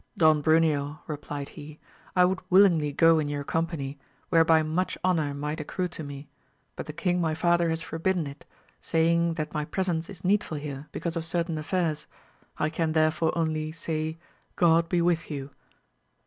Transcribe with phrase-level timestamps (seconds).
[0.17, 1.77] Don Bruneo, re plied he,
[2.15, 6.27] I would willingly go in your company, whereby much honour might accrue to me,
[6.75, 8.43] but the king my father has forbidden it,
[8.81, 12.07] saying that my presence is needful here, because of certain affairs]
[12.57, 14.17] I can therefore only say
[14.55, 15.51] God be with you.